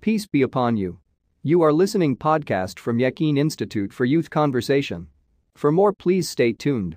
Peace 0.00 0.26
be 0.26 0.40
upon 0.40 0.78
you. 0.78 0.98
You 1.42 1.60
are 1.60 1.74
listening 1.74 2.16
podcast 2.16 2.78
from 2.78 2.96
Yaqeen 2.96 3.36
Institute 3.36 3.92
for 3.92 4.06
Youth 4.06 4.30
Conversation. 4.30 5.08
For 5.54 5.70
more 5.70 5.92
please 5.92 6.26
stay 6.26 6.54
tuned. 6.54 6.96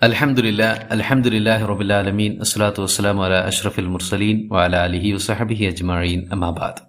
Alhamdulillah, 0.00 0.86
Alhamdulillah 0.90 1.58
Salatu 1.58 2.78
was-salamu 2.86 3.26
ala 3.26 3.42
ashrafil 3.48 3.88
mursaleen 3.88 4.48
wa 4.48 4.66
ala 4.66 4.88
alihi 4.88 5.14
wa 5.14 5.34
ajma'in 5.72 6.30
amma 6.30 6.52
ba'd. 6.52 6.82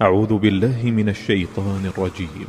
A'udhu 0.00 0.40
billahi 0.40 0.94
minash 1.00 1.20
shaitanir 1.28 1.92
rajim. 1.92 2.48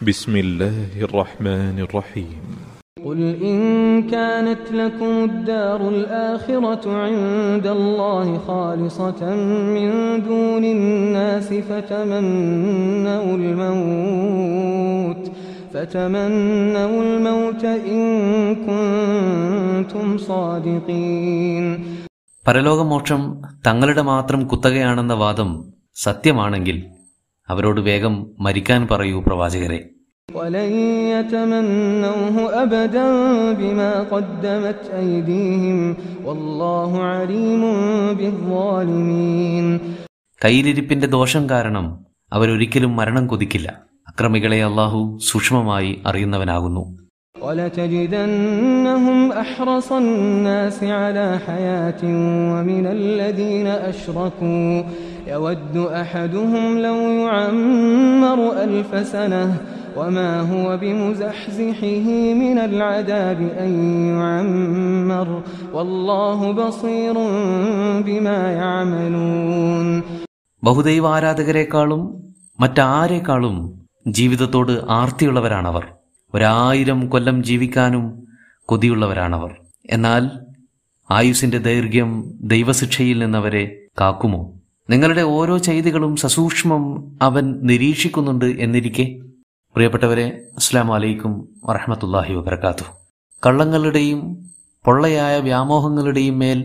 Bismillahir 0.00 1.10
rahmanir 1.10 1.92
rahim. 1.92 2.73
قل 2.97 3.19
إن 3.43 3.57
كانت 4.05 4.71
لكم 4.71 5.13
الدار 5.23 5.89
الآخرة 5.89 6.83
عند 6.97 7.67
الله 7.69 8.37
خالصة 8.39 9.21
من 9.75 9.89
دون 10.23 10.63
الناس 10.67 11.47
فتمنوا 11.69 13.35
الموت 13.39 15.23
فتمنوا 15.73 17.01
الموت 17.03 17.63
إن 17.87 18.01
كنتم 18.65 20.05
صادقين 20.29 21.65
പരലോകമോക്ഷം 22.45 23.21
തങ്ങളുടെ 23.67 24.03
മാത്രം 24.03 24.41
കുത്തകയാണെന്ന 24.47 25.13
വാദം 25.13 25.49
സത്യമാണെങ്കിൽ 25.95 26.77
അവരോട് 27.49 27.81
വേഗം 27.81 28.13
മരിക്കാൻ 28.39 28.81
പറയൂ 28.87 29.17
പ്രവാചകരെ 29.21 29.79
ولن 30.33 30.71
يتمنوه 31.15 32.35
أبدا 32.63 33.05
بما 33.53 33.91
قدمت 34.05 34.81
أيديهم 34.95 35.79
والله 36.27 36.91
عليم 37.11 37.63
بالظالمين 38.19 39.65
കയ്യിലിരിപ്പിന്റെ 40.41 41.07
ദോഷം 41.15 41.43
കാരണം 41.49 41.85
അവരൊരിക്കലും 42.31 42.91
മരണം 42.99 43.25
കൊതിക്കില്ല 43.27 43.67
അക്രമികളെ 44.09 44.59
അള്ളാഹു 44.67 44.99
സൂക്ഷ്മമായി 45.29 45.91
അറിയുന്നവനാകുന്നു 46.09 46.83
ولتجدنهم 47.35 49.19
أحرص 49.33 49.89
الناس 49.93 50.77
على 51.01 51.39
حياة 51.47 52.01
ومن 52.53 52.85
الذين 52.89 53.67
أشركوا 53.67 54.71
يود 55.27 55.75
أحدهم 56.01 56.77
لو 56.79 56.97
يعمر 57.21 58.39
ألف 58.65 58.91
سنة 59.07 59.45
وما 59.95 60.31
هو 60.43 60.77
بمزحزحه 60.77 62.05
من 62.35 62.57
العذاب 62.59 63.39
أن 63.57 63.71
يعمر 64.11 65.27
والله 65.73 66.39
بصير 66.53 67.15
بما 68.01 68.39
يعملون 68.53 69.87
ബഹുദൈവ 70.63 71.05
ആരാധകരെക്കാളും 71.09 72.01
മറ്റാരേക്കാളും 72.59 73.55
ജീവിതത്തോട് 74.11 74.73
ആർത്തിയുള്ളവരാണവർ 74.93 75.83
ഒരായിരം 76.33 76.99
കൊല്ലം 77.07 77.37
ജീവിക്കാനും 77.43 78.03
കൊതിയുള്ളവരാണവർ 78.69 79.51
എന്നാൽ 79.89 80.23
ആയുസിന്റെ 81.09 81.59
ദൈർഘ്യം 81.67 82.09
ദൈവശിക്ഷയിൽ 82.53 83.17
നിന്നവരെ 83.23 83.63
കാക്കുമോ 83.99 84.41
നിങ്ങളുടെ 84.89 85.23
ഓരോ 85.35 85.55
ചെയ്തികളും 85.67 86.13
സസൂക്ഷ്മം 86.17 86.83
അവൻ 87.21 87.45
നിരീക്ഷിക്കുന്നുണ്ട് 87.63 88.47
എന്നിരിക്കെ 88.57 89.05
പ്രിയപ്പെട്ടവരെ 89.74 90.24
അസ്സാം 90.56 90.88
വലൈക്കും 90.88 91.48
വറഹമത്തല്ലാഹി 91.64 92.34
വബർക്കാത്തു 92.34 92.84
കള്ളങ്ങളുടെയും 93.46 94.20
പൊള്ളയായ 94.84 95.38
വ്യാമോഹങ്ങളുടെയും 95.38 96.38
മേൽ 96.38 96.58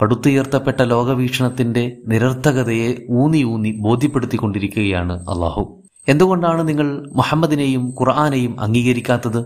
പടുത്തുയർത്തപ്പെട്ട 0.00 0.82
ലോകവീക്ഷണത്തിന്റെ 0.82 1.96
നിരർത്ഥകതയെ 2.06 3.06
ഊന്നി 3.10 3.44
ഊന്നി 3.44 3.76
ബോധ്യപ്പെടുത്തിക്കൊണ്ടിരിക്കുകയാണ് 3.80 5.12
അള്ളാഹു. 5.12 5.82
എന്തുകൊണ്ടാണ് 6.08 6.68
നിങ്ങൾ 6.68 7.10
മുഹമ്മദിനെയും 7.14 7.88
ഖുർആാനെയും 8.00 8.60
അംഗീകരിക്കാത്തത്? 8.60 9.40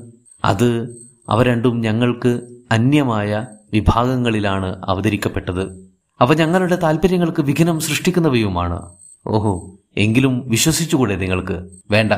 അത് 0.45 0.97
അവ 1.29 1.43
രണ്ടും 1.43 1.81
ഞങ്ങൾക്ക് 1.81 2.41
അന്യമായ 2.73 3.47
വിഭാഗങ്ങളിലാണ് 3.73 4.81
അവതരിക്കപ്പെട്ടത്. 4.85 5.65
അവ 6.21 6.35
ഞങ്ങളുടെ 6.35 6.77
താല്പര്യങ്ങൾക്ക് 6.77 7.43
വിഘ്നം 7.43 7.81
സൃഷ്ടിക്കുന്നവയുമാണ്. 7.81 8.81
ഓഹോ 9.27 9.77
എങ്കിലും 9.97 10.49
വിശ്വസിച്ചുകൂടെ 10.49 11.17
നിങ്ങൾക്ക്? 11.17 11.71
വേണ്ട. 11.91 12.13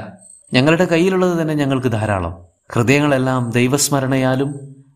ഞങ്ങളുടെ 0.52 0.84
കയ്യിലുള്ളത് 0.84 1.42
തന്നെ 1.42 1.54
ഞങ്ങൾക്ക് 1.54 1.88
ധാരാളം. 1.88 2.34
ഹൃദയങ്ങളെല്ലാം 2.74 3.50
ദൈവസ്മരണയാലും 3.50 4.54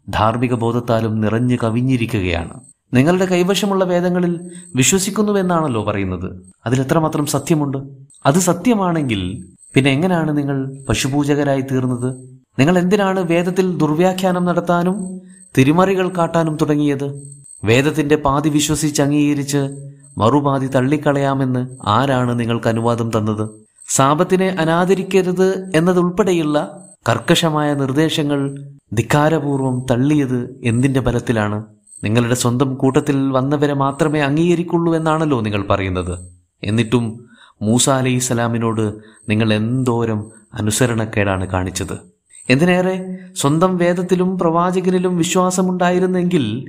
ധാർമ്മിക 0.08 0.54
ബോധത്താലും 0.54 1.20
നിറഞ്ഞു 1.20 1.56
കവിഞ്ഞിരിക്കുകയാണ്. 1.62 2.60
നിങ്ങളുടെ 2.94 3.24
കൈവശമുള്ള 3.24 3.84
വേദങ്ങളിൽ 3.84 4.50
വിശ്വസിക്കുന്നുവെന്നാണല്ലോ 4.74 5.84
പറയുന്നത്. 5.84 6.42
അതിലെത്രമാത്രം 6.66 7.26
സത്യമുണ്ട്? 7.26 7.78
അത് 8.26 8.34
സത്യമാണെങ്കിൽ 8.34 9.46
പിന്നെ 9.74 9.90
എങ്ങനെയാണ് 9.90 10.38
നിങ്ങൾ 10.38 10.84
പശുപൂജകരായി 10.88 11.60
തീർന്നത്? 11.60 12.14
നിങ്ങൾ 12.58 12.78
എന്തിനാണ് 12.78 13.20
വേദത്തിൽ 13.20 13.76
ദുർവ്യാഖ്യാനം 13.76 14.44
നടത്താനും 14.44 15.20
തിരിമറികൾ 15.58 16.08
കാട്ടാനും 16.08 16.56
തുടങ്ങിയത്? 16.56 17.36
വേദത്തിന്റെ 17.64 18.16
പാതി 18.16 18.48
വിശ്വസിച്ച് 18.48 19.02
അംഗീകരിച്ച് 19.02 19.90
മറുപാതി 20.18 20.66
തള്ളിക്കളയാമെന്ന് 20.66 21.76
ആരാണ് 21.86 22.40
നിങ്ങൾക്ക് 22.40 22.68
അനുവാദം 22.68 23.10
തന്നത്? 23.18 23.65
സാപത്തിനെ 23.88 24.48
അനാദരിക്കരുത് 24.48 25.72
എന്നതുൾപ്പെടെയുള്ള 25.76 26.84
കർക്കശമായ 27.08 27.74
നിർദ്ദേശങ്ങൾ 27.74 28.64
ധിക്കാരപൂർവം 28.92 29.86
തള്ളിയത് 29.90 30.60
എന്തിന്റെ 30.64 31.00
ബലത്തിലാണ്? 31.00 31.64
നിങ്ങളുടെ 32.04 32.34
സ്വന്തം 32.34 32.74
കൂട്ടത്തിൽ 32.74 33.32
വന്നവരെ 33.32 33.74
മാത്രമേ 33.74 34.20
അംഗീകരിക്കുള്ളൂ 34.20 34.96
എന്നാണല്ലോ 34.96 35.40
നിങ്ങൾ 35.40 35.64
പറയുന്നത്. 35.70 36.30
എന്നിട്ടും 36.64 37.26
മൂസ 37.62 37.90
അലൈഹി 37.90 38.18
സ്വലാമിനോട് 38.18 38.94
നിങ്ങൾ 39.28 39.54
എന്തോരം 39.54 40.30
അനുസരണക്കേടാണ് 40.54 41.46
കാണിച്ചത്? 41.46 41.98
എന്തിനേറെ 42.50 43.18
സ്വന്തം 43.36 43.76
വേദത്തിലും 43.76 44.38
പ്രവാചകനിലും 44.38 45.16
വിശ്വാസമുണ്ടായിരുന്നെങ്കിൽ 45.16 46.64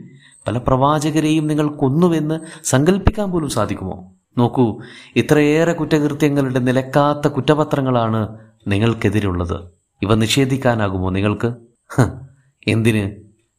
പല 0.48 0.58
പ്രവാചകരെയും 0.58 1.48
നിങ്ങൾ 1.48 1.68
കൊന്നുവെന്ന് 1.68 2.40
സങ്കല്പിക്കാൻ 2.64 3.32
പോലും 3.32 3.50
സാധിക്കുമോ? 3.50 4.17
നോക്കൂ 4.38 4.82
ഇത്രയേറെ 5.16 5.74
കുറ്റകൃത്യങ്ങളുടെ 5.74 6.60
നിലക്കാത്ത 6.60 7.28
കുറ്റപത്രങ്ങളാണ് 7.28 8.38
നിങ്ങൾക്കെതിരുള്ളത്. 8.68 9.66
ഇവ 10.02 10.16
നിഷേധിക്കാനാകുമോ 10.16 11.10
നിങ്ങൾക്ക്? 11.10 11.54
എന്തിന്? 12.68 13.16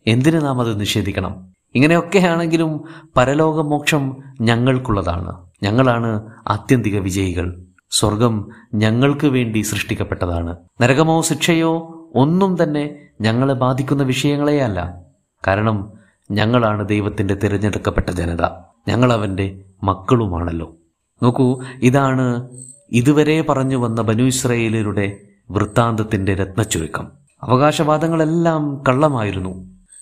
എന്തിന് 0.06 0.44
നാം 0.44 0.60
അത് 0.60 0.80
നിഷേധിക്കണം? 0.80 1.52
ഇങ്ങനെയൊക്കെയാണെങ്കിലും 1.74 2.84
പരലോകമോക്ഷം 3.16 4.16
ഞങ്ങൾക്കുള്ളതാണ്. 4.40 5.46
ഞങ്ങളാണ് 5.62 6.32
ആത്യന്തിക 6.48 6.98
വിജയികൾ. 6.98 7.62
സ്വർഗം 7.90 8.48
ഞങ്ങൾക്ക് 8.74 9.26
വേണ്ടി 9.26 9.60
സൃഷ്ടിക്കപ്പെട്ടതാണ്. 9.60 10.56
നരകമോ 10.80 11.22
ശിക്ഷയോ 11.22 11.94
ഒന്നും 12.14 12.62
തന്നെ 12.62 12.96
ഞങ്ങളെ 13.20 13.54
ബാധിക്കുന്ന 13.54 14.02
വിഷയങ്ങളെയല്ല. 14.02 15.02
കാരണം 15.46 15.92
ഞങ്ങളാണ് 16.30 16.88
ദൈവത്തിന്റെ 16.88 17.34
തിരഞ്ഞെടുക്കപ്പെട്ട 17.34 18.10
ജനത. 18.10 18.67
ഞങ്ങൾ 18.88 19.12
അവന്റെ 19.12 19.64
മക്കളുമാണല്ലോ. 19.84 20.74
നോക്കൂ 21.22 21.62
ഇതാണ് 21.82 22.48
ഇതുവരെ 22.92 23.42
പറഞ്ഞു 23.42 23.76
വന്ന 23.76 24.02
ബനു 24.02 24.22
ഇസ്രയേലരുടെ 24.22 25.18
വൃത്താന്തത്തിന്റെ 25.50 26.34
രത്നച്ചുരുക്കം. 26.34 27.08
അവകാശവാദങ്ങളെല്ലാം 27.42 28.82
കള്ളമായിരുന്നു. 28.88 29.50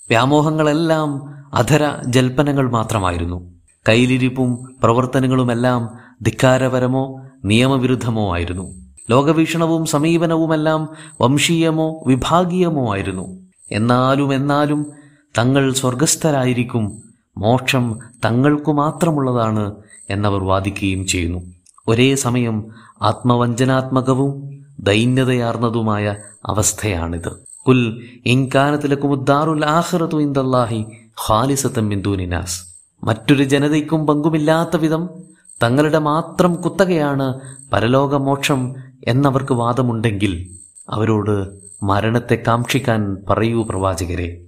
വ്യാമോഹങ്ങളെല്ലാം 0.08 1.34
അധര 1.54 1.90
ജൽപ്പനങ്ങൾ 2.06 2.70
മാത്രമായിരുന്നു. 2.70 3.54
കയ്യിലിരിപ്പും 3.88 4.76
പ്രവർത്തനങ്ങളുമെല്ലാം 4.82 5.90
ധിക്കാരപരമോ 6.22 7.20
നിയമവിരുദ്ധമോ 7.44 8.34
ആയിരുന്നു. 8.34 8.86
ലോകവീക്ഷണവും 9.10 9.86
സമീപനവുമെല്ലാം 9.86 10.88
വംശീയമോ 11.20 12.04
വിഭാഗീയമോ 12.06 12.94
ആയിരുന്നു. 12.94 13.46
എന്നാലും 13.72 14.34
എന്നാലും 14.34 14.86
തങ്ങൾ 15.38 15.72
സ്വർഗസ്ഥരായിരിക്കും 15.72 17.05
മോക്ഷം 17.38 17.98
തങ്ങൾക്കു 18.24 18.72
മാത്രമുള്ളതാണ് 18.72 19.74
എന്നവർ 20.10 20.44
വാദിക്കുകയും 20.44 21.06
ചെയ്യുന്നു. 21.06 21.40
ഒരേ 21.88 22.14
സമയം 22.14 22.66
ആത്മവഞ്ചനാത്മകവും 23.02 24.50
ദൈന്യതയാർന്നതുമായ 24.80 26.16
അവസ്ഥയാണിത്. 26.46 27.46
കുൽ 27.68 28.02
ദൂനിനാസ് 32.02 32.62
മറ്റൊരു 33.04 33.44
ജനതയ്ക്കും 33.44 34.06
പങ്കുമില്ലാത്ത 34.06 34.76
വിധം 34.76 35.08
തങ്ങളുടെ 35.62 35.98
മാത്രം 35.98 36.54
കുത്തകയാണ് 36.54 37.40
പരലോകമോക്ഷം 37.72 38.74
എന്നവർക്ക് 39.08 39.52
വാദമുണ്ടെങ്കിൽ 39.52 40.50
അവരോട് 40.90 41.48
മരണത്തെ 41.82 42.34
കാക്ഷിക്കാൻ 42.34 43.16
പറയൂ 43.28 43.62
പ്രവാചകരെ. 43.62 44.44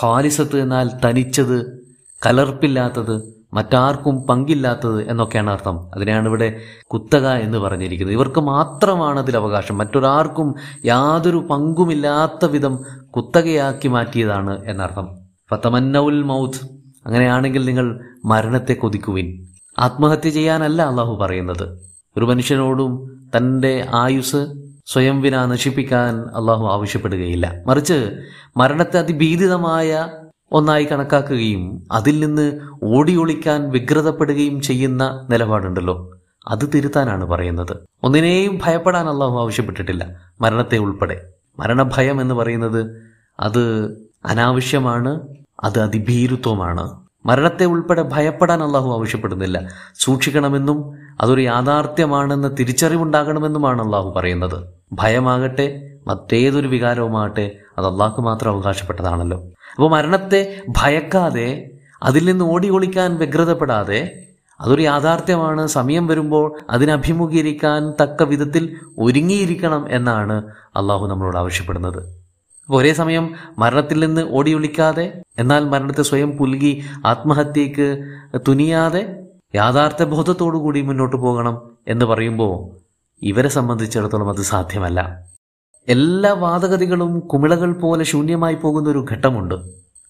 ഖാലിസത്ത് 0.00 0.60
എന്നാൽ 0.60 0.90
തനിച്ചത് 1.04 1.82
കലർപ്പില്ലാത്തത് 2.26 3.42
മറ്റാർക്കും 3.54 4.22
പങ്കില്ലാത്തത് 4.22 5.10
എന്നൊക്കെയാണ് 5.10 5.50
അർത്ഥം. 5.50 5.94
അതിനെയാണ് 5.94 6.28
ഇവിടെ 6.28 6.60
കുത്തക 6.92 7.26
എന്ന് 7.26 7.58
പറഞ്ഞിരിക്കുന്നത്. 7.58 8.16
ഇവർക്ക് 8.16 8.40
മാത്രമാണ് 8.40 9.18
അതിൽ 9.18 9.36
അവകാശം. 9.36 9.78
മറ്റൊരാർക്കും 9.78 10.54
യാതൊരു 10.84 11.36
പങ്കുമില്ലാത്ത 11.36 12.50
വിധം 12.50 12.78
കുത്തകയാക്കി 13.16 13.88
മാറ്റിയതാണ് 13.88 14.64
എന്നർത്ഥം. 14.64 15.08
ഫത്തമന്നൗൽ 15.50 16.22
മൗത്ത്. 16.22 16.64
അങ്ങനെയാണെങ്കിൽ 17.06 17.66
നിങ്ങൾ 17.66 18.00
മരണത്തെ 18.24 18.72
കൊതിക്കുവിൻ. 18.72 19.46
ആത്മഹത്യ 19.78 20.30
ചെയ്യാനല്ല 20.30 20.82
അള്ളാഹു 20.82 21.16
പറയുന്നത്. 21.16 21.92
ഒരു 22.16 22.24
മനുഷ്യനോടും 22.24 23.20
തന്റെ 23.36 23.86
ആയുസ് 23.94 24.46
സ്വയം 24.86 25.20
വിന 25.20 25.44
നശിപ്പിക്കാൻ 25.44 26.20
അള്ളാഹു 26.20 26.66
ആവശ്യപ്പെടുകയില്ല. 26.66 27.54
മറിച്ച് 27.66 28.10
മരണത്തെ 28.56 28.98
അതിഭീതിതമായ 28.98 30.08
ഒന്നായി 30.52 30.84
കണക്കാക്കുകയും 30.84 31.82
അതിൽ 31.92 32.26
നിന്ന് 32.26 32.60
ഓടിയൊളിക്കാൻ 32.82 33.22
ഒളിക്കാൻ 33.22 33.70
വ്യഗ്രതപ്പെടുകയും 33.70 34.60
ചെയ്യുന്ന 34.60 35.26
നിലപാടുണ്ടല്ലോ. 35.30 36.14
അത് 36.48 36.70
തിരുത്താനാണ് 36.74 37.24
പറയുന്നത്. 37.24 37.76
ഒന്നിനെയും 38.02 38.58
ഭയപ്പെടാൻ 38.64 39.08
അള്ളാഹു 39.08 39.40
ആവശ്യപ്പെട്ടിട്ടില്ല. 39.40 40.16
മരണത്തെ 40.40 40.78
ഉൾപ്പെടെ. 40.78 41.32
മരണഭയം 41.58 42.20
എന്ന് 42.20 42.34
പറയുന്നത് 42.34 43.02
അത് 43.40 43.84
അനാവശ്യമാണ് 44.24 45.20
അത് 45.64 45.78
അതിഭീരുത്വമാണ്. 45.78 47.00
മരണത്തെ 47.26 47.64
ഉൾപ്പെടെ 47.64 48.02
ഭയപ്പെടാൻ 48.02 48.62
അള്ളാഹു 48.62 48.98
ആവശ്യപ്പെടുന്നില്ല. 48.98 49.68
സൂക്ഷിക്കണമെന്നും 49.94 50.92
അതൊരു 51.20 51.40
യാഥാർത്ഥ്യമാണെന്ന് 51.40 52.56
തിരിച്ചറിവുണ്ടാകണമെന്നുമാണ് 52.60 53.82
അള്ളാഹു 53.82 54.12
പറയുന്നത്. 54.16 54.68
ഭയമാകട്ടെ 54.92 55.91
മറ്റേതൊരു 56.06 56.66
വികാരവുമാകട്ടെ 56.66 57.52
അത് 57.78 57.86
അള്ളാഹ്ക്ക് 57.86 58.20
മാത്രം 58.20 58.50
അവകാശപ്പെട്ടതാണല്ലോ. 58.50 59.42
അപ്പോൾ 59.74 59.90
മരണത്തെ 59.90 60.62
ഭയക്കാതെ 60.68 61.70
അതിൽ 62.02 62.24
നിന്ന് 62.24 62.44
ഓടി 62.44 62.68
ഒളിക്കാൻ 62.68 63.14
വ്യഗ്രതപ്പെടാതെ 63.14 64.10
അതൊരു 64.60 64.82
യാഥാർത്ഥ്യമാണ്. 64.82 65.66
സമയം 65.66 66.06
വരുമ്പോൾ 66.06 66.58
അതിനഭിമുഖീകരിക്കാൻ 66.70 67.90
തക്ക 67.90 68.22
വിധത്തിൽ 68.22 68.76
ഒരുങ്ങിയിരിക്കണം 68.98 69.90
എന്നാണ് 69.90 70.42
അള്ളാഹു 70.76 71.06
നമ്മളോട് 71.06 71.36
ആവശ്യപ്പെടുന്നത്. 71.36 72.22
അപ്പോൾ 72.64 72.80
ഒരേ 72.80 72.92
സമയം 72.92 73.34
മരണത്തിൽ 73.58 74.06
നിന്ന് 74.06 74.22
ഓടി 74.30 74.54
ഒളിക്കാതെ 74.54 75.22
എന്നാൽ 75.38 75.64
മരണത്തെ 75.64 76.02
സ്വയം 76.02 76.36
പുൽകി 76.36 76.84
ആത്മഹത്യക്ക് 77.06 78.04
തുനിയാതെ 78.48 79.16
യാഥാർത്ഥ്യ 79.54 80.04
ബോധത്തോടു 80.04 80.56
കൂടി 80.56 80.80
മുന്നോട്ട് 80.80 81.16
പോകണം 81.16 81.62
എന്ന് 81.88 82.04
പറയുമ്പോൾ 82.04 82.52
ഇവരെ 83.22 83.48
സംബന്ധിച്ചിടത്തോളം 83.48 84.28
അത് 84.28 84.42
സാധ്യമല്ല. 84.42 85.31
എല്ലാ 85.88 86.32
വാദഗതികളും 86.32 87.20
കുമിളകൾ 87.20 87.72
പോലെ 87.72 88.04
ശൂന്യമായി 88.04 88.54
പോകുന്ന 88.54 88.88
ഒരു 88.88 89.06
ഘട്ടമുണ്ട്. 89.12 89.54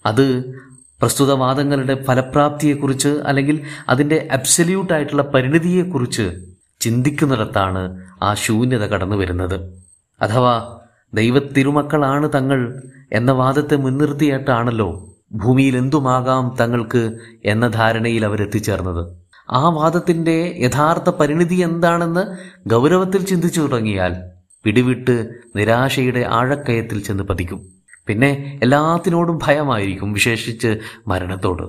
അത് 0.06 0.54
പ്രസ്തുത 1.00 1.32
വാദങ്ങളുടെ 1.32 2.04
ഫലപ്രാപ്തിയെക്കുറിച്ച് 2.04 3.08
അല്ലെങ്കിൽ 3.08 3.60
അതിന്റെ 3.88 4.28
അബ്സല്യൂട്ട് 4.32 4.92
ആയിട്ടുള്ള 4.92 5.22
പരിണിതിയെക്കുറിച്ച് 5.22 6.46
ചിന്തിക്കുന്നിടത്താണ് 6.80 8.02
ആ 8.22 8.34
ശൂന്യത 8.34 8.86
കടന്നു 8.86 9.16
വരുന്നത്. 9.16 9.82
അഥവാ 10.22 10.78
ദൈവത്തിരുമക്കളാണ് 11.14 12.30
തങ്ങൾ 12.34 12.82
എന്ന 13.12 13.32
വാദത്തെ 13.32 13.76
മുൻനിർത്തിയിട്ടാണല്ലോ 13.76 15.08
ഭൂമിയിൽ 15.32 15.76
എന്തുമാകാം 15.76 16.56
തങ്ങൾക്ക് 16.60 17.12
എന്ന 17.44 17.68
ധാരണയിൽ 17.68 18.24
അവരെത്തിച്ചേർന്നത്. 18.24 19.16
ആ 19.50 19.68
വാദത്തിന്റെ 19.68 20.56
യഥാർത്ഥ 20.58 21.10
പരിണിതി 21.10 21.54
എന്താണെന്ന് 21.54 22.36
ഗൗരവത്തിൽ 22.68 23.24
ചിന്തിച്ചു 23.24 23.60
തുടങ്ങിയാൽ 23.60 24.31
പിടിവിട്ട് 24.64 25.28
നിരാശയുടെ 25.56 26.26
ആഴക്കയത്തിൽ 26.28 27.02
ചെന്ന് 27.02 27.24
പതിക്കും. 27.24 27.66
പിന്നെ 28.06 28.60
എല്ലാത്തിനോടും 28.62 29.38
ഭയമായിരിക്കും 29.42 30.12
വിശേഷിച്ച് 30.12 30.78
മരണത്തോട്. 31.08 31.62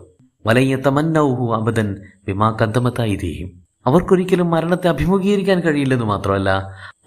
വലയ്യ 0.48 0.76
തമന്നൗഹു 0.76 1.56
അബദൻ 1.56 1.98
വിമാ 2.28 2.58
കന്തമത്തായി 2.62 3.16
തീയും 3.16 3.64
അവർക്കൊരിക്കലും 3.88 4.50
മരണത്തെ 4.50 4.88
അഭിമുഖീകരിക്കാൻ 4.88 5.60
കഴിയില്ലെന്ന് 5.60 6.06
മാത്രമല്ല 6.06 6.50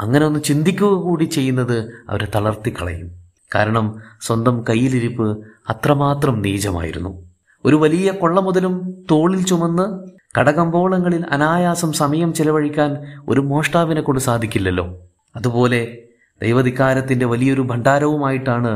അങ്ങനെ 0.00 0.26
ഒന്ന് 0.26 0.40
ചിന്തിക്കുക 0.40 0.88
കൂടി 0.88 1.24
ചെയ്യുന്നത് 1.24 1.78
അവരെ 2.10 2.28
തളർത്തിക്കളയും. 2.34 3.10
കാരണം 3.54 4.00
സ്വന്തം 4.20 4.64
കയ്യിലിരിപ്പ് 4.68 5.44
അത്രമാത്രം 5.68 6.42
നീചമായിരുന്നു. 6.42 7.26
ഒരു 7.64 7.76
വലിയ 7.76 8.10
കൊള്ള 8.10 8.40
മുതലും 8.40 9.04
തോളിൽ 9.10 9.44
ചുമന്ന് 9.44 9.86
കടകമ്പോളങ്ങളിൽ 10.38 11.24
അനായാസം 11.30 11.92
സമയം 11.92 12.34
ചെലവഴിക്കാൻ 12.34 12.96
ഒരു 13.28 13.40
മോഷ്ടാവിനെ 13.40 14.00
കൊണ്ട് 14.00 14.20
സാധിക്കില്ലല്ലോ. 14.20 14.86
അതുപോലെ 15.36 15.98
ദൈവധികാരത്തിന്റെ 16.42 17.26
വലിയൊരു 17.26 17.60
ഭണ്ഡാരവുമായിട്ടാണ് 17.60 18.68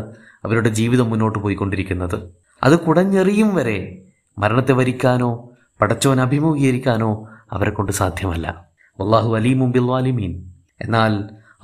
അവരുടെ 0.44 0.68
ജീവിതം 0.68 1.10
മുന്നോട്ട് 1.10 1.38
പോയിക്കൊണ്ടിരിക്കുന്നത്. 1.38 2.34
അത് 2.62 2.78
കുടഞ്ഞെറിയും 2.78 3.54
വരെ 3.54 4.02
മരണത്തെ 4.38 4.72
വരിക്കാനോ 4.72 5.50
പടച്ചോൻ 5.80 6.20
അഭിമുഖീകരിക്കാനോ 6.20 7.28
അവരെ 7.52 7.70
കൊണ്ട് 7.70 7.92
സാധ്യമല്ല. 7.92 8.66
അള്ളാഹു 9.00 9.36
അലീമും 9.36 9.70
ബിൽവാലിമീൻ 9.70 10.52
എന്നാൽ 10.80 11.12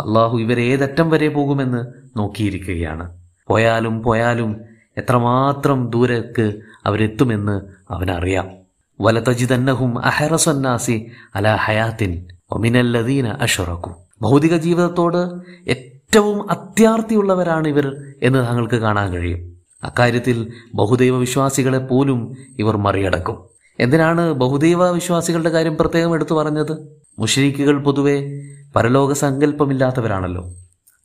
അള്ളാഹു 0.01 0.39
ഇവരെ 0.39 0.63
ഏതറ്റം 0.63 1.11
വരെ 1.11 1.29
പോകുമെന്ന് 1.29 1.85
നോക്കിയിരിക്കുകയാണ്. 2.17 3.19
പോയാലും 3.47 4.03
പോയാലും 4.03 4.61
എത്രമാത്രം 4.97 5.91
ദൂരക്ക് 5.91 6.61
അവരെത്തുമെന്ന് 6.87 7.61
അവനറിയാം. 7.91 8.51
വലതജിതന്നഹും 9.01 10.05
അഹറസന്നാസി 10.05 11.11
അല 11.35 11.49
ഹയാത്തിൻ. 11.55 12.27
ഒമിനല്ലദീന 12.51 13.29
അഷറക്കും. 13.29 14.06
ഭൗതിക 14.23 14.57
ജീവിതത്തോട് 14.57 15.33
ഏറ്റവും 15.71 16.51
അത്യാർത്തിയുള്ളവരാണ് 16.51 17.69
ഇവർ 17.69 17.97
എന്ന് 18.23 18.39
താങ്കൾക്ക് 18.39 18.75
കാണാൻ 18.75 19.13
കഴിയും. 19.13 19.57
അക്കാര്യത്തിൽ 19.85 20.53
ബഹുദൈവ 20.75 21.17
വിശ്വാസികളെ 21.17 21.79
പോലും 21.79 22.35
ഇവർ 22.59 22.77
മറികടക്കും. 22.77 23.45
എന്തിനാണ് 23.81 24.33
ബഹുദൈവ 24.33 24.91
വിശ്വാസികളുടെ 24.91 25.51
കാര്യം 25.51 25.77
പ്രത്യേകം 25.77 26.15
എടുത്തു 26.15 26.35
പറഞ്ഞത്? 26.35 27.01
മുഷരിക്കുകൾ 27.19 27.83
പൊതുവെ 27.83 28.43
പരലോക 28.77 29.13
സങ്കല്പമില്ലാത്തവരാണല്ലോ. 29.13 30.55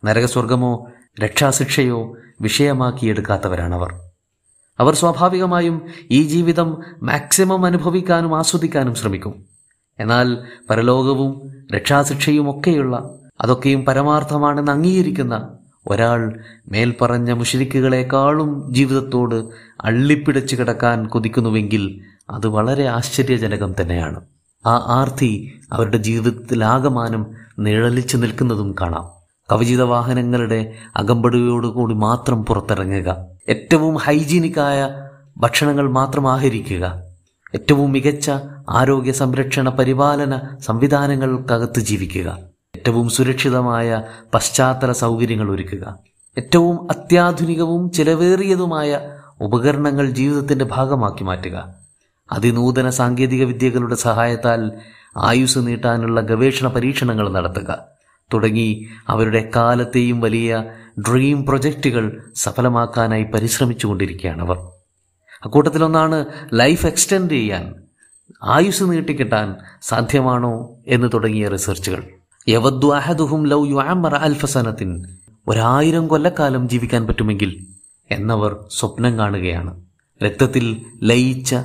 നരകസ്വർഗമോ 0.05 0.87
രക്ഷാശിക്ഷയോ 1.23 2.17
വിഷയമാക്കിയെടുക്കാത്തവരാണവർ. 2.41 3.93
അവർ 4.79 4.93
സ്വാഭാവികമായും 4.93 5.81
ഈ 6.11 6.23
ജീവിതം 6.23 6.77
മാക്സിമം 7.03 7.65
അനുഭവിക്കാനും 7.65 8.37
ആസ്വദിക്കാനും 8.37 8.95
ശ്രമിക്കും. 8.95 9.50
എന്നാൽ 10.01 10.37
പരലോകവും 10.69 11.53
രക്ഷാശിക്ഷയും 11.75 12.59
ഒക്കെയുള്ള 12.59 13.09
അതൊക്കെയും 13.41 13.85
പരമാർത്ഥമാണെന്ന് 13.85 14.71
അംഗീകരിക്കുന്ന 14.71 15.47
ഒരാൾ 15.87 16.39
മേൽപ്പറഞ്ഞ 16.67 17.31
മുഷരിക്കുകളെക്കാളും 17.31 18.73
ജീവിതത്തോട് 18.73 19.35
അള്ളിപ്പിടച്ചു 19.81 20.55
കിടക്കാൻ 20.55 21.07
കൊതിക്കുന്നുവെങ്കിൽ 21.07 22.01
അത് 22.29 22.47
വളരെ 22.47 22.85
ആശ്ചര്യജനകം 22.85 23.75
തന്നെയാണ്. 23.81 24.21
ആ 24.65 24.83
ആർത്തി 24.87 25.59
അവരുടെ 25.73 25.97
ജീവിതത്തിൽ 25.97 26.31
ജീവിതത്തിലാകമാനം 26.31 27.25
നിഴലിച്ചു 27.59 28.17
നിൽക്കുന്നതും 28.17 28.75
കാണാം. 28.81 29.09
കവചിത 29.51 29.81
വാഹനങ്ങളുടെ 29.81 30.73
അകമ്പടിയോടുകൂടി 30.95 31.93
മാത്രം 31.93 32.45
പുറത്തിറങ്ങുക. 32.45 33.25
ഏറ്റവും 33.49 33.95
ഹൈജീനിക്കായ 33.95 34.89
ഭക്ഷണങ്ങൾ 35.37 35.91
മാത്രം 35.91 36.31
ആഹരിക്കുക. 36.31 37.10
ഏറ്റവും 37.55 37.91
മികച്ച 37.91 38.31
ആരോഗ്യ 38.69 39.11
സംരക്ഷണ 39.11 39.69
പരിപാലന 39.69 40.39
സംവിധാനങ്ങൾക്കകത്ത് 40.59 41.79
ജീവിക്കുക. 41.79 42.39
ഏറ്റവും 42.75 43.09
സുരക്ഷിതമായ 43.09 44.03
പശ്ചാത്തല 44.33 44.91
സൗകര്യങ്ങൾ 44.91 45.51
ഒരുക്കുക. 45.51 45.99
ഏറ്റവും 46.37 46.87
അത്യാധുനികവും 46.91 47.91
ചിലവേറിയതുമായ 47.91 48.99
ഉപകരണങ്ങൾ 49.41 50.09
ജീവിതത്തിന്റെ 50.09 50.65
ഭാഗമാക്കി 50.65 51.23
മാറ്റുക. 51.23 51.73
അതിനൂതന 52.31 52.89
സാങ്കേതിക 52.89 53.43
വിദ്യകളുടെ 53.43 53.95
സഹായത്താൽ 53.95 54.71
ആയുസ് 55.17 55.59
നീട്ടാനുള്ള 55.59 56.21
ഗവേഷണ 56.21 56.67
പരീക്ഷണങ്ങൾ 56.67 57.29
നടത്തുക. 57.29 57.79
തുടങ്ങി 58.33 58.87
അവരുടെ 59.07 59.51
കാലത്തെയും 59.55 60.21
വലിയ 60.21 60.63
ഡ്രീം 60.99 61.45
പ്രൊജക്റ്റുകൾ 61.45 62.23
സഫലമാക്കാനായി 62.35 63.23
പരിശ്രമിച്ചുകൊണ്ടിരിക്കുകയാണ് 63.23 64.41
അവർ. 64.41 64.80
അക്കൂട്ടത്തിലൊന്നാണ് 65.43 66.25
ലൈഫ് 66.53 66.85
എക്സ്റ്റെൻഡ് 66.85 67.31
ചെയ്യാൻ 67.31 67.73
ആയുസ് 68.43 68.83
നീട്ടിക്കിട്ടാൻ 68.83 69.55
സാധ്യമാണോ 69.81 70.69
എന്ന് 70.87 71.07
തുടങ്ങിയ 71.13 71.47
റിസർച്ചുകൾ. 71.47 72.03
യവദ്വാഹദുഹും 72.49 73.47
ലൗ 73.47 73.65
യുഅമ്മറ 73.65 74.15
അൽഫസനത്തിൻ 74.15 75.05
ഒരായിരം 75.47 76.07
കൊല്ലക്കാലം 76.07 76.69
ജീവിക്കാൻ 76.69 77.07
പറ്റുമെങ്കിൽ 77.07 77.65
എന്നവർ 78.11 78.65
സ്വപ്നം 78.69 79.17
കാണുകയാണ്. 79.19 79.81
രക്തത്തിൽ 80.23 80.81
ലയിച്ച 81.03 81.55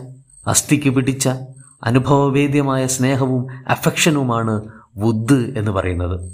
അസ്ഥിക്ക് 0.47 0.91
പിടിച്ച 0.91 1.29
അനുഭവവേദ്യമായ 1.83 2.87
സ്നേഹവും 2.87 3.47
അഫക്ഷനുമാണ് 3.69 4.55
വുദ് 4.97 5.59
എന്ന് 5.59 5.71
പറയുന്നത്. 5.71 6.33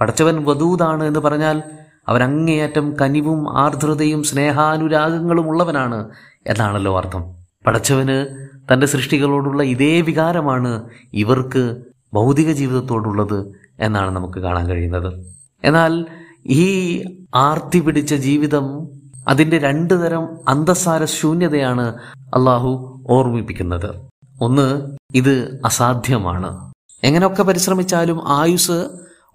പടച്ചവൻ 0.00 0.44
വധൂതാണ് 0.44 1.04
എന്ന് 1.04 1.20
പറഞ്ഞാൽ 1.20 1.62
അവൻ 2.08 2.22
അങ്ങേയറ്റം 2.22 2.96
കനിവും 3.00 3.58
ആർദ്രതയും 3.58 4.22
സ്നേഹാനുരാഗങ്ങളും 4.24 5.46
ഉള്ളവനാണ് 5.48 6.10
എന്നാണല്ലോ 6.46 6.96
അർത്ഥം. 6.96 7.24
പടച്ചവന് 7.66 8.48
തന്റെ 8.72 8.86
സൃഷ്ടികളോടുള്ള 8.86 9.62
ഇതേ 9.62 10.00
വികാരമാണ് 10.00 10.88
ഇവർക്ക് 11.12 11.76
ഭൗതിക 12.14 12.52
ജീവിതത്തോടുള്ളത് 12.52 13.52
എന്നാണ് 13.80 14.10
നമുക്ക് 14.10 14.38
കാണാൻ 14.38 14.66
കഴിയുന്നത്. 14.66 15.36
എന്നാൽ 15.64 16.06
ഈ 16.46 17.02
ആർത്തി 17.34 17.80
പിടിച്ച 17.80 18.14
ജീവിതം 18.14 18.88
അതിന്റെ 19.28 19.58
രണ്ടു 19.58 19.94
തരം 19.94 20.28
അന്തസാര 20.48 21.04
ശൂന്യതയാണ് 21.04 21.94
അള്ളാഹു 22.18 23.02
ഓർമ്മിപ്പിക്കുന്നത്. 23.08 23.94
ഒന്ന് 24.40 24.96
ഇത് 25.14 25.60
അസാധ്യമാണ്. 25.64 26.72
എങ്ങനെയൊക്കെ 27.04 27.42
പരിശ്രമിച്ചാലും 27.42 28.20
ആയുസ് 28.26 28.88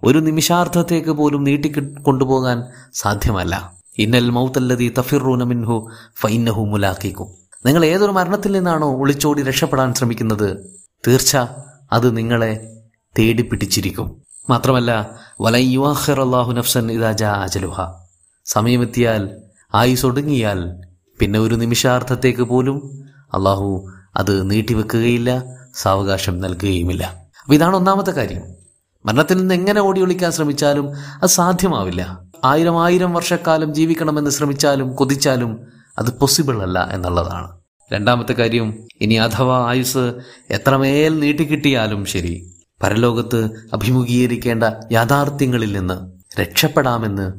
ഒരു 0.04 0.18
നിമിഷാർത്ഥത്തേക്ക് 0.18 1.10
പോലും 1.10 1.44
നീട്ടി 1.44 1.68
കൊണ്ടുപോകാൻ 2.02 2.62
സാധ്യമല്ല. 2.92 3.77
ഇന്നൽ 3.98 4.30
മൗത്തല്ലതി 4.30 4.94
തഫിറൂന 4.98 5.44
മിൻഹു 5.44 5.90
ഫൈനഹു 6.20 6.60
മുലാക്കിക്കും 6.60 7.26
നിങ്ങൾ 7.66 7.84
ഏതൊരു 7.84 8.12
മരണത്തിൽ 8.12 8.52
നിന്നാണോ 8.52 8.96
ഒളിച്ചോടി 8.96 9.42
രക്ഷപ്പെടാൻ 9.42 9.94
ശ്രമിക്കുന്നത്? 9.94 10.78
തീർച്ച 11.08 11.36
അത് 11.92 12.16
നിങ്ങളെ 12.16 12.82
തേടി 13.18 13.42
പിടിച്ചിരിക്കും. 13.42 14.22
മാത്രമല്ല 14.50 15.10
വലയുവാഹിർ 15.40 16.20
അള്ളാഹു 16.20 16.52
നഫ്സൻ 16.52 16.92
ഇതാജ 16.92 17.24
അജലുഹ. 17.24 17.80
സമയമെത്തിയാൽ 18.44 19.36
ആയുസ് 19.74 20.06
ഒടുങ്ങിയാൽ 20.06 20.86
പിന്നെ 21.18 21.38
ഒരു 21.38 21.54
നിമിഷാർത്ഥത്തേക്ക് 21.54 22.42
പോലും 22.42 23.04
അള്ളാഹു 23.34 23.90
അത് 24.16 24.50
നീട്ടിവെക്കുകയില്ല 24.50 25.44
സാവകാശം 25.74 26.40
നൽകുകയുമില്ല. 26.40 27.04
അപ്പൊ 27.40 27.54
ഇതാണ് 27.54 27.76
ഒന്നാമത്തെ 27.76 28.10
കാര്യം. 28.10 28.42
മരണത്തിൽ 29.06 29.36
നിന്ന് 29.38 29.54
എങ്ങനെ 29.54 29.80
ഓടിയൊളിക്കാൻ 29.80 30.32
ശ്രമിച്ചാലും 30.32 30.92
അത് 30.96 31.28
സാധ്യമാവില്ല. 31.28 32.27
ആയിരം 32.44 32.82
ആയിരം 32.82 33.12
വർഷക്കാലം 33.12 33.74
ജീവിക്കണമെന്ന് 33.74 34.30
ശ്രമിച്ചാലും 34.30 34.94
കൊതിച്ചാലും 34.94 35.60
അത് 35.98 36.18
പോസിബിൾ 36.18 36.62
അല്ല 36.62 36.88
എന്നുള്ളതാണ്. 36.92 37.48
രണ്ടാമത്തെ 37.92 38.32
കാര്യം 38.32 38.86
ഇനി 39.00 39.14
അഥവാ 39.14 39.68
ആയുസ് 39.68 40.12
എത്രമേൽ 40.50 41.20
നീട്ടിക്കിട്ടിയാലും 41.20 42.04
ശരി. 42.04 42.54
പരലോകത്ത് 42.82 43.50
അഭിമുഖീകരിക്കേണ്ട 43.72 44.64
യാഥാർത്ഥ്യങ്ങളിൽ 44.92 45.78
നിന്ന് 45.78 46.12
രക്ഷപ്പെടാമെന്ന് 46.40 47.32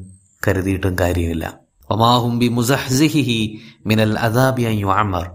കരുതിയിട്ടും 0.48 0.98
കാര്യമില്ല. 1.00 1.60
ഒമാഹുംബി 1.90 2.48
മുസഹ്സിഹി 2.48 3.60
മിനൽ 3.86 4.18
അദാബിയു 4.18 4.86
അമർ 4.86 5.30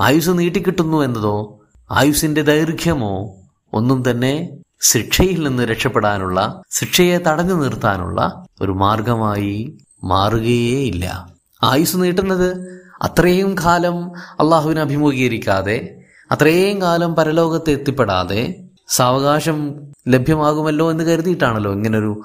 ആയുസ് 0.00 0.28
നീട്ടിക്കിട്ടുന്നു 0.28 1.04
എന്നതോ 1.04 1.60
ആയുസിന്റെ 1.90 2.42
ദൈർഘ്യമോ 2.42 3.36
ഒന്നും 3.72 4.10
തന്നെ 4.10 4.58
ശിക്ഷയിൽ 4.80 5.48
നിന്ന് 5.48 5.62
രക്ഷപ്പെടാനുള്ള 5.62 6.62
ശിക്ഷയെ 6.70 7.18
തടഞ്ഞു 7.18 7.54
നിർത്താനുള്ള 7.54 8.44
ഒരു 8.60 8.72
മാർഗമായി 8.72 9.78
മാറുകയേയില്ല. 10.04 11.34
ആയുസ് 11.62 11.96
നീട്ടുന്നത് 11.96 12.78
അത്രയും 13.02 13.56
കാലം 13.64 14.12
അള്ളാഹുവിനെ 14.16 14.80
അഭിമുഖീകരിക്കാതെ 14.80 15.96
അത്രയും 16.32 16.82
കാലം 16.82 17.14
പരലോകത്ത് 17.14 17.70
എത്തിപ്പെടാതെ 17.70 18.54
സാവകാശം 18.88 19.74
ലഭ്യമാകുമല്ലോ 20.08 20.90
എന്ന് 20.90 21.04
കരുതിയിട്ടാണല്ലോ 21.04 21.72
ഇങ്ങനൊരു 21.72 22.22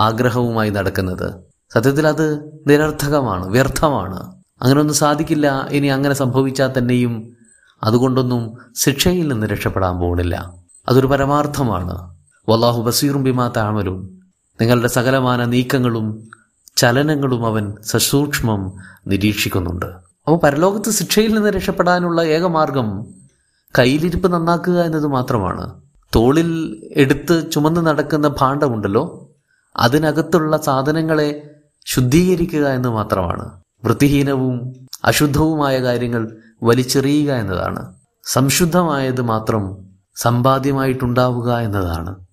ആഗ്രഹവുമായി 0.00 0.70
നടക്കുന്നത്. 0.70 1.34
സത്യത്തിൽ 1.74 2.06
അത് 2.06 2.40
നിരർത്ഥകമാണ് 2.66 3.48
വ്യർത്ഥമാണ്. 3.48 4.20
അങ്ങനെയൊന്നും 4.62 4.96
സാധിക്കില്ല 4.96 5.68
ഇനി 5.70 5.86
അങ്ങനെ 5.86 6.14
സംഭവിച്ചാൽ 6.14 6.70
തന്നെയും 6.78 7.36
അതുകൊണ്ടൊന്നും 7.82 8.58
ശിക്ഷയിൽ 8.76 9.28
നിന്ന് 9.28 9.46
രക്ഷപ്പെടാൻ 9.46 9.98
പോകുന്നില്ല. 9.98 10.63
അതൊരു 10.88 11.06
പരമാർത്ഥമാണ്. 11.06 12.16
വല്ലാഹു 12.48 12.82
ബസീറും 12.82 13.24
ബിമാ 13.24 13.52
താമലും 13.56 14.22
നിങ്ങളുടെ 14.60 14.88
സകലമാന 14.88 15.44
നീക്കങ്ങളും 15.44 16.30
ചലനങ്ങളും 16.76 17.46
അവൻ 17.46 17.74
സസൂക്ഷ്മം 17.82 18.72
നിരീക്ഷിക്കുന്നുണ്ട്. 19.06 19.86
അപ്പോൾ 19.86 20.38
പരലോകത്ത് 20.38 20.90
ശിക്ഷയിൽ 20.90 21.34
നിന്ന് 21.34 21.50
രക്ഷപ്പെടാനുള്ള 21.50 22.22
ഏക 22.22 22.46
മാർഗം 22.46 23.06
കയ്യിലിരിപ്പ് 23.78 24.32
നന്നാക്കുക 24.32 24.80
എന്നത് 24.82 25.06
മാത്രമാണ്. 25.06 25.80
തോളിൽ 26.14 26.82
എടുത്ത് 26.96 27.50
ചുമന്ന് 27.52 27.86
നടക്കുന്ന 27.86 28.34
ഭാണ്ഡമുണ്ടല്ലോ 28.40 29.30
അതിനകത്തുള്ള 29.76 30.56
സാധനങ്ങളെ 30.56 31.50
ശുദ്ധീകരിക്കുക 31.86 32.66
എന്ന് 32.68 32.88
മാത്രമാണ്. 32.88 33.60
വൃത്തിഹീനവും 33.84 34.74
അശുദ്ധവുമായ 35.04 35.82
കാര്യങ്ങൾ 35.82 36.36
വലിച്ചെറിയുക 36.62 37.32
എന്നതാണ്. 37.32 37.94
സംശുദ്ധമായത് 38.24 39.20
മാത്രം 39.20 39.93
സമ്പാദ്യമായിട്ടുണ്ടാവുക 40.16 41.58
എന്നതാണ്. 41.58 42.26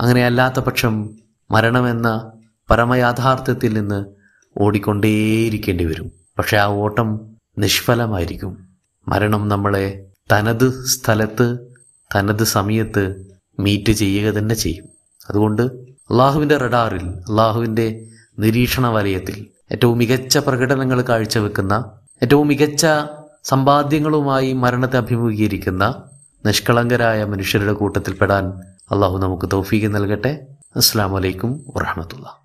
അങ്ങനെ 0.00 0.26
അല്ലാത്ത 0.26 0.60
പക്ഷം 0.60 1.10
മരണമെന്ന 1.50 2.32
പരമയാഥാർത്ഥ്യത്തിൽ 2.70 3.78
നിന്ന് 3.78 4.04
ഓടിക്കൊണ്ടേയിരിക്കേണ്ടി 4.56 5.84
വരും 5.84 6.12
പക്ഷെ 6.38 6.56
ആ 6.56 6.66
ഓട്ടം 6.66 7.36
നിഷ്ഫലമായിരിക്കും. 7.58 8.68
മരണം 9.08 9.48
നമ്മളെ 9.48 10.06
തനത് 10.32 10.84
സ്ഥലത്ത് 10.84 11.58
തനത് 12.16 12.44
സമയത്ത് 12.44 13.02
മീറ്റ് 13.58 13.92
ചെയ്യുക 13.92 14.32
തന്നെ 14.32 14.54
ചെയ്യും. 14.54 14.86
അതുകൊണ്ട് 15.30 15.62
അള്ളാഹുവിന്റെ 16.10 16.56
റഡാറിൽ 16.56 17.06
അള്ളാഹുവിന്റെ 17.08 18.06
നിരീക്ഷണ 18.38 18.86
വലയത്തിൽ 18.86 19.46
ഏറ്റവും 19.72 19.98
മികച്ച 19.98 20.38
പ്രകടനങ്ങൾ 20.38 21.02
കാഴ്ചവെക്കുന്ന 21.02 21.92
ഏറ്റവും 22.22 22.48
മികച്ച 22.48 22.86
സമ്പാദ്യങ്ങളുമായി 23.44 24.52
മരണത്തെ 24.52 24.96
അഭിമുഖീകരിക്കുന്ന 24.96 26.02
നിഷ്കളങ്കരായ 26.46 27.24
മനുഷ്യരുടെ 27.24 27.72
കൂട്ടത്തിൽപ്പെടാൻ 27.72 28.52
അള്ളാഹു 28.92 29.18
നമുക്ക് 29.18 29.48
തൗഫീക്ക് 29.52 29.94
നൽകട്ടെ. 29.94 30.46
അസ്സാം 30.76 31.12
വലൈക്കും 31.12 31.64
വറഹമത്തുള്ള 31.76 32.40